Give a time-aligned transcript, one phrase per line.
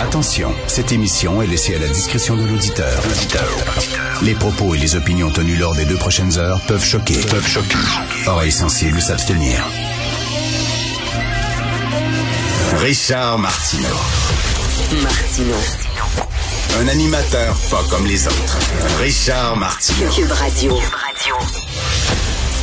[0.00, 3.02] Attention, cette émission est laissée à la discrétion de l'auditeur.
[4.22, 7.20] Les propos et les opinions tenues lors des deux prochaines heures peuvent choquer.
[7.28, 7.76] Peuvent choquer.
[8.26, 9.62] Oreilles sensibles s'abstenir.
[12.78, 13.88] Richard Martineau.
[15.02, 15.54] Martino.
[16.80, 18.58] Un animateur pas comme les autres.
[19.02, 20.10] Richard Martineau.
[20.10, 20.78] Cube Radio.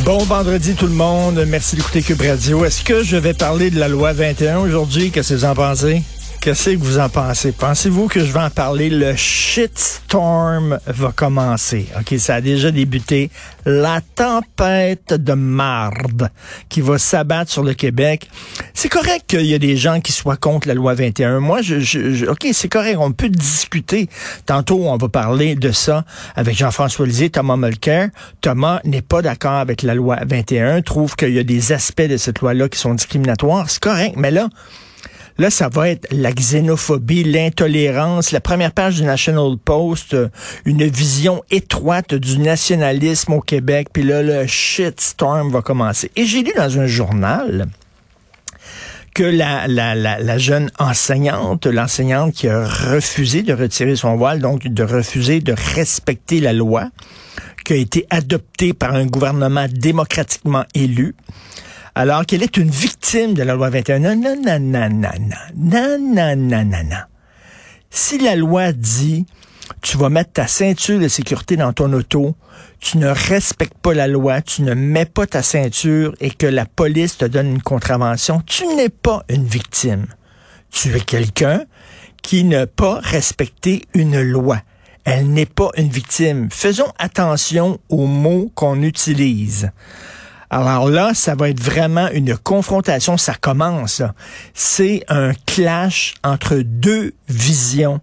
[0.00, 1.44] Bon vendredi tout le monde.
[1.46, 2.64] Merci d'écouter Cube Radio.
[2.64, 5.10] Est-ce que je vais parler de la loi 21 aujourd'hui?
[5.10, 6.02] Qu'est-ce que vous en pensez?
[6.40, 7.50] Qu'est-ce que vous en pensez?
[7.50, 8.90] Pensez-vous que je vais en parler?
[8.90, 11.88] Le shitstorm va commencer.
[11.98, 13.30] OK, ça a déjà débuté.
[13.66, 16.30] La tempête de marde
[16.68, 18.30] qui va s'abattre sur le Québec.
[18.72, 21.40] C'est correct qu'il y a des gens qui soient contre la loi 21.
[21.40, 22.98] Moi, je, je, OK, c'est correct.
[23.00, 24.08] On peut discuter.
[24.46, 26.04] Tantôt, on va parler de ça
[26.36, 28.10] avec Jean-François Lisée, Thomas Mulcair.
[28.40, 32.16] Thomas n'est pas d'accord avec la loi 21, trouve qu'il y a des aspects de
[32.16, 33.68] cette loi-là qui sont discriminatoires.
[33.68, 34.14] C'est correct.
[34.16, 34.48] Mais là,
[35.40, 38.32] Là, ça va être la xénophobie, l'intolérance.
[38.32, 40.28] La première page du National Post, euh,
[40.64, 43.88] une vision étroite du nationalisme au Québec.
[43.92, 46.10] Puis là, le shitstorm va commencer.
[46.16, 47.68] Et j'ai lu dans un journal
[49.14, 54.82] que la, la, jeune enseignante, l'enseignante qui a refusé de retirer son voile, donc de
[54.82, 56.90] refuser de respecter la loi,
[57.64, 61.14] qui a été adoptée par un gouvernement démocratiquement élu,
[61.98, 63.98] alors qu'elle est une victime de la loi 21.
[63.98, 64.60] Non, non, non,
[65.98, 66.96] non, non, non.
[67.90, 69.26] Si la loi dit
[69.82, 72.36] tu vas mettre ta ceinture de sécurité dans ton auto,
[72.78, 76.66] tu ne respectes pas la loi, tu ne mets pas ta ceinture et que la
[76.66, 80.06] police te donne une contravention, tu n'es pas une victime.
[80.70, 81.64] Tu es quelqu'un
[82.22, 84.62] qui n'a pas respecté une loi.
[85.04, 86.48] Elle n'est pas une victime.
[86.52, 89.72] Faisons attention aux mots qu'on utilise.
[90.50, 94.02] Alors là, ça va être vraiment une confrontation, ça commence.
[94.54, 98.00] C'est un clash entre deux visions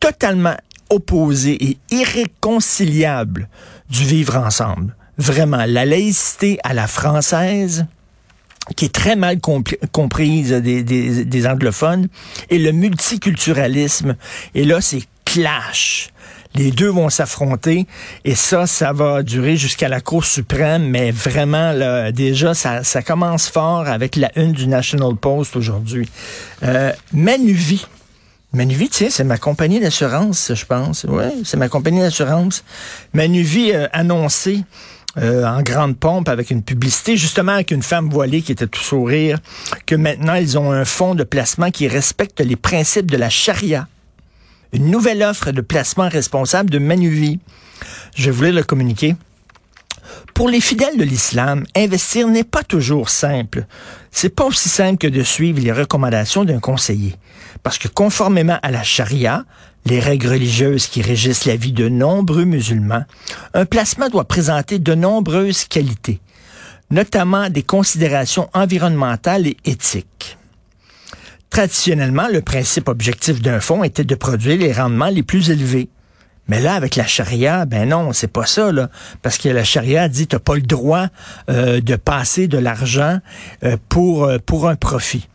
[0.00, 0.56] totalement
[0.90, 3.48] opposées et irréconciliables
[3.88, 4.96] du vivre ensemble.
[5.18, 7.86] Vraiment, la laïcité à la française,
[8.74, 9.38] qui est très mal
[9.92, 12.08] comprise des, anglophones,
[12.50, 14.16] et le multiculturalisme.
[14.54, 16.10] Et là, c'est clash.
[16.56, 17.86] Les deux vont s'affronter
[18.24, 23.48] et ça, ça va durer jusqu'à la Cour suprême, mais vraiment, là, déjà, ça, commence
[23.48, 26.08] fort avec la une du National Post aujourd'hui.
[26.62, 27.86] Euh, Manuvie.
[28.54, 31.04] Manuvie, tiens, c'est ma compagnie d'assurance, je pense.
[31.06, 32.64] Oui, c'est ma compagnie d'assurance.
[33.12, 34.64] Manuvie a annoncé
[35.18, 38.80] euh, en grande pompe avec une publicité, justement avec une femme voilée qui était tout
[38.80, 39.38] sourire,
[39.84, 43.88] que maintenant ils ont un fonds de placement qui respecte les principes de la charia
[44.76, 47.40] une nouvelle offre de placement responsable de Manuvie.
[48.14, 49.16] Je voulais le communiquer.
[50.34, 53.64] Pour les fidèles de l'islam, investir n'est pas toujours simple.
[54.10, 57.14] C'est pas aussi simple que de suivre les recommandations d'un conseiller.
[57.62, 59.44] Parce que conformément à la charia,
[59.86, 63.04] les règles religieuses qui régissent la vie de nombreux musulmans,
[63.54, 66.20] un placement doit présenter de nombreuses qualités,
[66.90, 70.36] notamment des considérations environnementales et éthiques.
[71.50, 75.88] Traditionnellement, le principe objectif d'un fonds était de produire les rendements les plus élevés.
[76.48, 78.88] Mais là, avec la charia, ben non, c'est pas ça, là.
[79.22, 81.08] Parce que la charia dit t'as pas le droit
[81.50, 83.18] euh, de passer de l'argent
[83.64, 85.28] euh, pour, euh, pour un profit.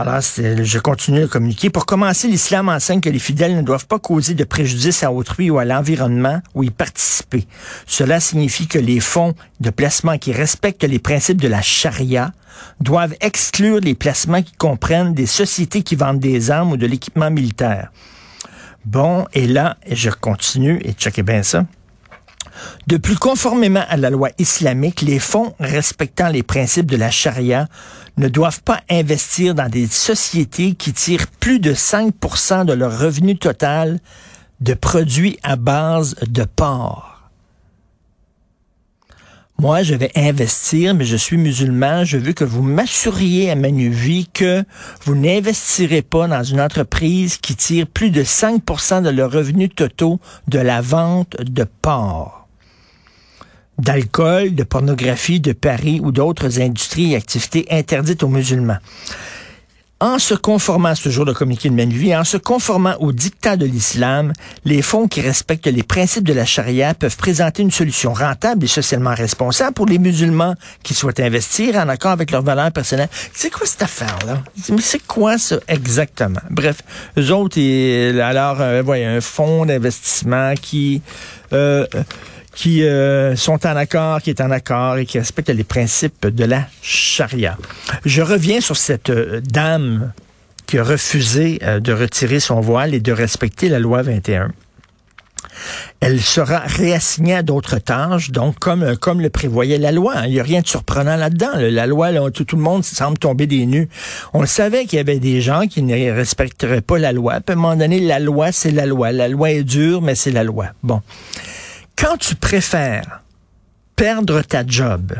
[0.00, 1.70] Alors, je continue à communiquer.
[1.70, 5.50] Pour commencer, l'islam enseigne que les fidèles ne doivent pas causer de préjudice à autrui
[5.50, 7.48] ou à l'environnement où y participer.
[7.84, 12.30] Cela signifie que les fonds de placement qui respectent les principes de la charia
[12.78, 17.32] doivent exclure les placements qui comprennent des sociétés qui vendent des armes ou de l'équipement
[17.32, 17.90] militaire.
[18.84, 21.66] Bon, et là, je continue, et checkez bien ça.
[22.86, 27.68] De plus conformément à la loi islamique, les fonds respectant les principes de la charia
[28.16, 33.36] ne doivent pas investir dans des sociétés qui tirent plus de 5% de leur revenu
[33.36, 34.00] total
[34.60, 37.18] de produits à base de porc.
[39.60, 42.04] Moi, je vais investir, mais je suis musulman.
[42.04, 44.62] Je veux que vous m'assuriez à vie que
[45.04, 50.20] vous n'investirez pas dans une entreprise qui tire plus de 5% de leurs revenus totaux
[50.46, 52.47] de la vente de porc
[53.78, 58.78] d'alcool, de pornographie, de paris ou d'autres industries et activités interdites aux musulmans.
[60.00, 63.56] En se conformant à ce jour de communiqué de Manuvie, en se conformant au dictat
[63.56, 64.32] de l'islam,
[64.64, 68.68] les fonds qui respectent les principes de la charia peuvent présenter une solution rentable et
[68.68, 70.54] socialement responsable pour les musulmans
[70.84, 73.08] qui souhaitent investir en accord avec leurs valeurs personnelles.
[73.32, 74.44] C'est quoi cette affaire-là?
[74.80, 76.40] C'est quoi ça exactement?
[76.48, 76.82] Bref,
[77.18, 77.58] eux autres,
[78.20, 81.02] alors, euh, voyez, un fonds d'investissement qui...
[81.52, 81.88] Euh,
[82.58, 86.44] qui euh, sont en accord, qui est en accord et qui respectent les principes de
[86.44, 87.56] la charia.
[88.04, 90.12] Je reviens sur cette euh, dame
[90.66, 94.50] qui a refusé euh, de retirer son voile et de respecter la loi 21
[96.00, 100.14] elle sera réassignée à d'autres tâches, donc comme, comme le prévoyait la loi.
[100.26, 101.50] Il n'y a rien de surprenant là-dedans.
[101.54, 103.88] La loi, tout, tout, le monde semble tomber des nues.
[104.34, 107.34] On savait qu'il y avait des gens qui ne respecteraient pas la loi.
[107.34, 109.10] À un moment donné, la loi, c'est la loi.
[109.10, 110.66] La loi est dure, mais c'est la loi.
[110.82, 111.02] Bon.
[112.00, 113.24] Quand tu préfères
[113.96, 115.14] perdre ta job,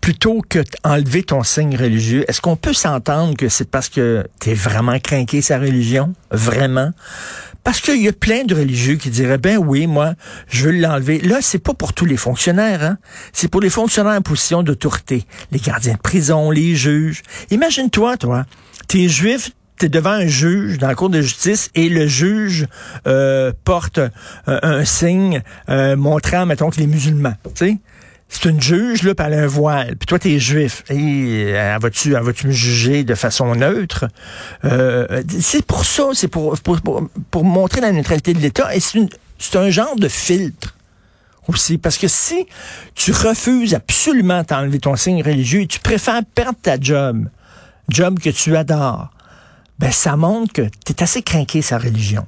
[0.00, 4.48] plutôt que d'enlever ton signe religieux, est-ce qu'on peut s'entendre que c'est parce que tu
[4.48, 6.14] es vraiment craqué sa religion?
[6.30, 6.92] Vraiment?
[7.64, 10.14] Parce qu'il y a plein de religieux qui diraient, ben oui, moi,
[10.48, 11.20] je veux l'enlever.
[11.20, 12.96] Là, c'est pas pour tous les fonctionnaires, hein?
[13.34, 15.26] C'est pour les fonctionnaires en position d'autorité.
[15.52, 17.20] Les gardiens de prison, les juges.
[17.50, 18.46] Imagine-toi, toi,
[18.88, 19.50] t'es juif,
[19.80, 22.66] t'es devant un juge dans la cour de justice et le juge
[23.06, 24.10] euh, porte euh,
[24.46, 27.78] un signe euh, montrant, mettons, que les musulmans, tu
[28.32, 30.84] c'est une juge, là, par un voile, puis toi, t'es juif.
[30.88, 34.06] Et euh, vas-tu vas me juger de façon neutre?
[34.64, 36.80] Euh, c'est pour ça, c'est pour, pour,
[37.30, 40.76] pour, montrer la neutralité de l'État, et c'est un genre de filtre
[41.48, 41.76] aussi.
[41.76, 42.46] Parce que si
[42.94, 47.28] tu refuses absolument d'enlever ton signe religieux tu préfères perdre ta job,
[47.88, 49.10] job que tu adores,
[49.80, 52.26] ben ça montre que tu assez craqué sa religion.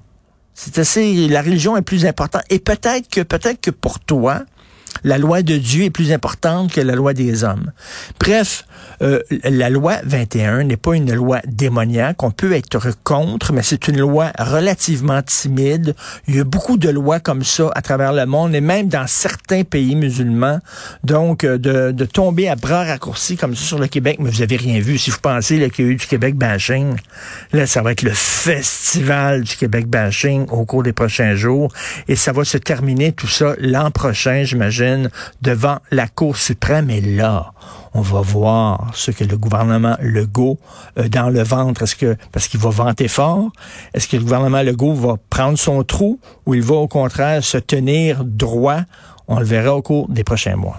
[0.55, 2.43] C'est assez, la religion est plus importante.
[2.49, 4.45] Et peut-être que, peut-être que pour toi,
[5.05, 7.73] la loi de Dieu est plus importante que la loi des hommes.
[8.21, 8.65] Bref,
[9.03, 12.23] euh, la loi 21 n'est pas une loi démoniaque.
[12.23, 15.95] On peut être contre, mais c'est une loi relativement timide.
[16.29, 19.07] Il y a beaucoup de lois comme ça à travers le monde et même dans
[19.07, 20.61] certains pays musulmans.
[21.05, 24.43] Donc, euh, de, de tomber à bras raccourcis comme ça sur le Québec, mais vous
[24.43, 24.99] avez rien vu.
[24.99, 26.97] Si vous pensez qu'il y a du Québec bashing,
[27.53, 31.73] là, ça va être le festival du Québec bashing au cours des prochains jours
[32.09, 34.82] et ça va se terminer tout ça l'an prochain, j'imagine,
[35.41, 36.91] devant la Cour suprême.
[36.91, 37.53] Et là,
[37.95, 40.59] on va voir ce que le gouvernement Legault
[40.99, 41.83] euh, dans le ventre.
[41.83, 43.51] Est-ce parce qu'il va vanter fort,
[43.95, 47.59] est-ce que le gouvernement Legault va prendre son trou ou il va au contraire se
[47.59, 48.81] tenir droit?
[49.29, 50.71] On le verra au cours des prochains mois.